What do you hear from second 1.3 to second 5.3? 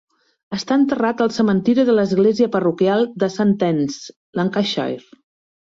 cementiri de l'Església Parroquial de Sant Annes, Lancashire.